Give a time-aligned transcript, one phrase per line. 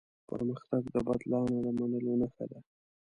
[0.29, 2.59] پرمختګ د بدلانه د منلو نښه ده.